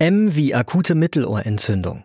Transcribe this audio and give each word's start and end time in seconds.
M 0.00 0.34
wie 0.34 0.56
akute 0.56 0.96
Mittelohrentzündung. 0.96 2.02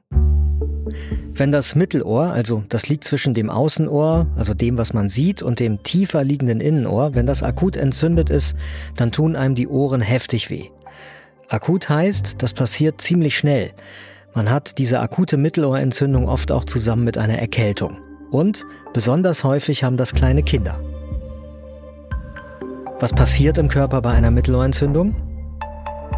Wenn 1.34 1.52
das 1.52 1.74
Mittelohr, 1.74 2.26
also 2.26 2.64
das 2.70 2.88
liegt 2.88 3.04
zwischen 3.04 3.34
dem 3.34 3.50
Außenohr, 3.50 4.28
also 4.36 4.54
dem, 4.54 4.78
was 4.78 4.94
man 4.94 5.10
sieht, 5.10 5.42
und 5.42 5.60
dem 5.60 5.82
tiefer 5.82 6.24
liegenden 6.24 6.62
Innenohr, 6.62 7.16
wenn 7.16 7.26
das 7.26 7.42
akut 7.42 7.76
entzündet 7.76 8.30
ist, 8.30 8.56
dann 8.96 9.12
tun 9.12 9.36
einem 9.36 9.56
die 9.56 9.68
Ohren 9.68 10.02
heftig 10.02 10.52
weh. 10.52 10.66
Akut 11.48 11.90
heißt, 11.90 12.44
das 12.44 12.54
passiert 12.54 13.02
ziemlich 13.02 13.36
schnell. 13.36 13.72
Man 14.36 14.52
hat 14.52 14.78
diese 14.78 15.00
akute 15.00 15.38
Mittelohrentzündung 15.38 16.30
oft 16.30 16.52
auch 16.52 16.66
zusammen 16.66 17.06
mit 17.06 17.18
einer 17.18 17.40
Erkältung. 17.40 17.98
Und 18.30 18.68
besonders 18.94 19.44
häufig 19.44 19.84
haben 19.84 19.98
das 19.98 20.14
kleine 20.14 20.44
Kinder. 20.44 20.80
Was 23.00 23.14
passiert 23.14 23.58
im 23.58 23.68
Körper 23.68 24.04
bei 24.04 24.12
einer 24.12 24.30
Mittelohrentzündung? 24.30 25.16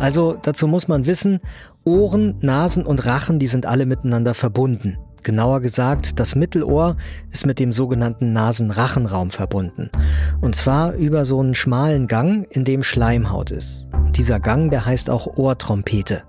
Also 0.01 0.35
dazu 0.41 0.67
muss 0.67 0.87
man 0.87 1.05
wissen, 1.05 1.39
Ohren, 1.83 2.35
Nasen 2.41 2.87
und 2.87 3.05
Rachen, 3.05 3.37
die 3.37 3.45
sind 3.45 3.67
alle 3.67 3.85
miteinander 3.85 4.33
verbunden. 4.33 4.97
Genauer 5.21 5.61
gesagt, 5.61 6.19
das 6.19 6.33
Mittelohr 6.33 6.97
ist 7.29 7.45
mit 7.45 7.59
dem 7.59 7.71
sogenannten 7.71 8.33
Nasenrachenraum 8.33 9.29
verbunden. 9.29 9.91
Und 10.41 10.55
zwar 10.55 10.93
über 10.93 11.23
so 11.23 11.39
einen 11.39 11.53
schmalen 11.53 12.07
Gang, 12.07 12.47
in 12.49 12.65
dem 12.65 12.81
Schleimhaut 12.81 13.51
ist. 13.51 13.85
Und 13.93 14.17
dieser 14.17 14.39
Gang, 14.39 14.71
der 14.71 14.87
heißt 14.87 15.11
auch 15.11 15.37
Ohrtrompete. 15.37 16.23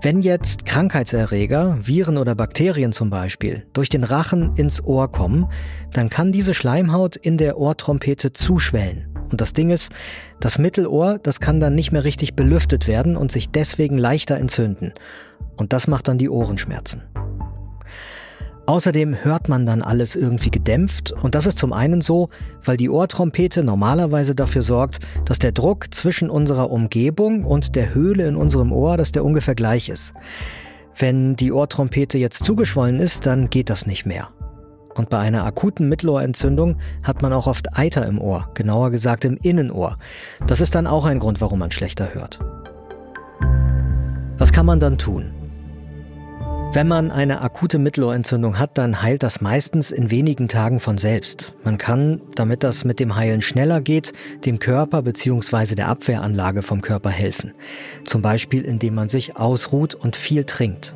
Wenn 0.00 0.22
jetzt 0.22 0.64
Krankheitserreger, 0.64 1.76
Viren 1.82 2.16
oder 2.16 2.34
Bakterien 2.34 2.92
zum 2.92 3.10
Beispiel, 3.10 3.66
durch 3.74 3.90
den 3.90 4.04
Rachen 4.04 4.56
ins 4.56 4.82
Ohr 4.82 5.12
kommen, 5.12 5.48
dann 5.92 6.08
kann 6.08 6.32
diese 6.32 6.54
Schleimhaut 6.54 7.16
in 7.16 7.36
der 7.36 7.58
Ohrtrompete 7.58 8.32
zuschwellen. 8.32 9.17
Und 9.30 9.40
das 9.40 9.52
Ding 9.52 9.70
ist, 9.70 9.92
das 10.40 10.58
Mittelohr, 10.58 11.18
das 11.22 11.40
kann 11.40 11.60
dann 11.60 11.74
nicht 11.74 11.92
mehr 11.92 12.04
richtig 12.04 12.34
belüftet 12.34 12.86
werden 12.88 13.16
und 13.16 13.32
sich 13.32 13.50
deswegen 13.50 13.98
leichter 13.98 14.36
entzünden. 14.36 14.92
Und 15.56 15.72
das 15.72 15.86
macht 15.86 16.08
dann 16.08 16.18
die 16.18 16.30
Ohrenschmerzen. 16.30 17.02
Außerdem 18.68 19.24
hört 19.24 19.48
man 19.48 19.64
dann 19.64 19.80
alles 19.80 20.14
irgendwie 20.14 20.50
gedämpft 20.50 21.12
und 21.12 21.34
das 21.34 21.46
ist 21.46 21.56
zum 21.56 21.72
einen 21.72 22.02
so, 22.02 22.28
weil 22.62 22.76
die 22.76 22.90
Ohrtrompete 22.90 23.64
normalerweise 23.64 24.34
dafür 24.34 24.60
sorgt, 24.60 24.98
dass 25.24 25.38
der 25.38 25.52
Druck 25.52 25.94
zwischen 25.94 26.28
unserer 26.28 26.70
Umgebung 26.70 27.46
und 27.46 27.76
der 27.76 27.94
Höhle 27.94 28.28
in 28.28 28.36
unserem 28.36 28.70
Ohr, 28.70 28.98
dass 28.98 29.10
der 29.10 29.24
ungefähr 29.24 29.54
gleich 29.54 29.88
ist. 29.88 30.12
Wenn 30.98 31.34
die 31.34 31.50
Ohrtrompete 31.50 32.18
jetzt 32.18 32.44
zugeschwollen 32.44 33.00
ist, 33.00 33.24
dann 33.24 33.48
geht 33.48 33.70
das 33.70 33.86
nicht 33.86 34.04
mehr. 34.04 34.28
Und 34.94 35.10
bei 35.10 35.18
einer 35.18 35.44
akuten 35.44 35.88
Mittelohrentzündung 35.88 36.76
hat 37.02 37.22
man 37.22 37.32
auch 37.32 37.46
oft 37.46 37.78
Eiter 37.78 38.06
im 38.06 38.20
Ohr, 38.20 38.48
genauer 38.54 38.90
gesagt 38.90 39.24
im 39.24 39.36
Innenohr. 39.36 39.96
Das 40.46 40.60
ist 40.60 40.74
dann 40.74 40.86
auch 40.86 41.04
ein 41.04 41.18
Grund, 41.18 41.40
warum 41.40 41.60
man 41.60 41.70
schlechter 41.70 42.14
hört. 42.14 42.40
Was 44.38 44.52
kann 44.52 44.66
man 44.66 44.80
dann 44.80 44.98
tun? 44.98 45.32
Wenn 46.74 46.86
man 46.86 47.10
eine 47.10 47.40
akute 47.40 47.78
Mittelohrentzündung 47.78 48.58
hat, 48.58 48.76
dann 48.76 49.00
heilt 49.02 49.22
das 49.22 49.40
meistens 49.40 49.90
in 49.90 50.10
wenigen 50.10 50.48
Tagen 50.48 50.80
von 50.80 50.98
selbst. 50.98 51.54
Man 51.64 51.78
kann, 51.78 52.20
damit 52.34 52.62
das 52.62 52.84
mit 52.84 53.00
dem 53.00 53.16
Heilen 53.16 53.40
schneller 53.40 53.80
geht, 53.80 54.12
dem 54.44 54.58
Körper 54.58 55.00
bzw. 55.00 55.74
der 55.74 55.88
Abwehranlage 55.88 56.60
vom 56.60 56.82
Körper 56.82 57.08
helfen. 57.08 57.52
Zum 58.04 58.20
Beispiel 58.20 58.66
indem 58.66 58.94
man 58.94 59.08
sich 59.08 59.36
ausruht 59.38 59.94
und 59.94 60.14
viel 60.14 60.44
trinkt. 60.44 60.94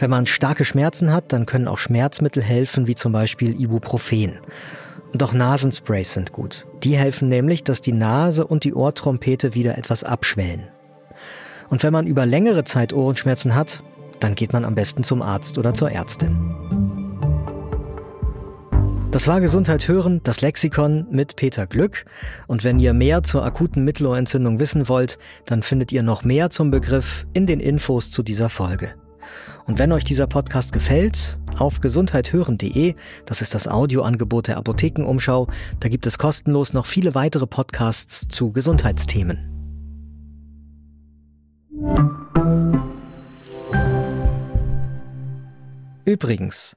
Wenn 0.00 0.08
man 0.08 0.24
starke 0.24 0.64
Schmerzen 0.64 1.12
hat, 1.12 1.30
dann 1.30 1.44
können 1.44 1.68
auch 1.68 1.76
Schmerzmittel 1.76 2.42
helfen, 2.42 2.86
wie 2.86 2.94
zum 2.94 3.12
Beispiel 3.12 3.60
Ibuprofen. 3.60 4.38
Und 5.12 5.22
auch 5.22 5.34
Nasensprays 5.34 6.14
sind 6.14 6.32
gut. 6.32 6.64
Die 6.84 6.96
helfen 6.96 7.28
nämlich, 7.28 7.64
dass 7.64 7.82
die 7.82 7.92
Nase 7.92 8.46
und 8.46 8.64
die 8.64 8.72
Ohrtrompete 8.72 9.54
wieder 9.54 9.76
etwas 9.76 10.02
abschwellen. 10.02 10.68
Und 11.68 11.82
wenn 11.82 11.92
man 11.92 12.06
über 12.06 12.24
längere 12.24 12.64
Zeit 12.64 12.94
Ohrenschmerzen 12.94 13.54
hat, 13.54 13.82
dann 14.20 14.34
geht 14.34 14.54
man 14.54 14.64
am 14.64 14.74
besten 14.74 15.04
zum 15.04 15.20
Arzt 15.20 15.58
oder 15.58 15.74
zur 15.74 15.90
Ärztin. 15.90 16.34
Das 19.10 19.28
war 19.28 19.42
Gesundheit 19.42 19.86
hören, 19.86 20.22
das 20.22 20.40
Lexikon 20.40 21.08
mit 21.10 21.36
Peter 21.36 21.66
Glück. 21.66 22.06
Und 22.46 22.64
wenn 22.64 22.80
ihr 22.80 22.94
mehr 22.94 23.22
zur 23.22 23.44
akuten 23.44 23.84
Mittelohrentzündung 23.84 24.60
wissen 24.60 24.88
wollt, 24.88 25.18
dann 25.44 25.62
findet 25.62 25.92
ihr 25.92 26.02
noch 26.02 26.24
mehr 26.24 26.48
zum 26.48 26.70
Begriff 26.70 27.26
in 27.34 27.46
den 27.46 27.60
Infos 27.60 28.10
zu 28.10 28.22
dieser 28.22 28.48
Folge. 28.48 28.94
Und 29.66 29.78
wenn 29.78 29.92
euch 29.92 30.04
dieser 30.04 30.26
Podcast 30.26 30.72
gefällt, 30.72 31.38
auf 31.58 31.80
gesundheithören.de, 31.80 32.94
das 33.26 33.42
ist 33.42 33.54
das 33.54 33.68
Audioangebot 33.68 34.48
der 34.48 34.56
Apothekenumschau, 34.56 35.48
da 35.80 35.88
gibt 35.88 36.06
es 36.06 36.18
kostenlos 36.18 36.72
noch 36.72 36.86
viele 36.86 37.14
weitere 37.14 37.46
Podcasts 37.46 38.28
zu 38.28 38.52
Gesundheitsthemen. 38.52 39.46
Übrigens, 46.04 46.74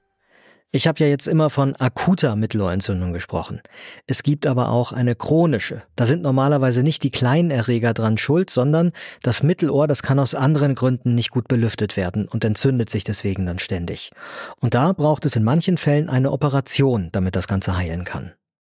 ich 0.75 0.87
habe 0.87 1.03
ja 1.03 1.07
jetzt 1.07 1.27
immer 1.27 1.51
von 1.51 1.75
akuter 1.75 2.35
Mittelohrentzündung 2.35 3.13
gesprochen. 3.13 3.61
Es 4.07 4.23
gibt 4.23 4.47
aber 4.47 4.69
auch 4.69 4.91
eine 4.91 5.15
chronische. 5.15 5.83
Da 5.95 6.07
sind 6.07 6.23
normalerweise 6.23 6.81
nicht 6.81 7.03
die 7.03 7.11
kleinen 7.11 7.51
Erreger 7.51 7.93
dran 7.93 8.17
schuld, 8.17 8.49
sondern 8.49 8.91
das 9.21 9.43
Mittelohr, 9.43 9.87
das 9.87 10.01
kann 10.01 10.17
aus 10.17 10.33
anderen 10.33 10.73
Gründen 10.73 11.13
nicht 11.13 11.29
gut 11.29 11.47
belüftet 11.47 11.95
werden 11.95 12.27
und 12.27 12.43
entzündet 12.43 12.89
sich 12.89 13.03
deswegen 13.03 13.45
dann 13.45 13.59
ständig. 13.59 14.11
Und 14.61 14.73
da 14.73 14.93
braucht 14.93 15.25
es 15.27 15.35
in 15.35 15.43
manchen 15.43 15.77
Fällen 15.77 16.09
eine 16.09 16.31
Operation, 16.31 17.09
damit 17.11 17.35
das 17.35 17.47
Ganze 17.47 17.77
heilen 17.77 18.03
kann. 18.03 18.33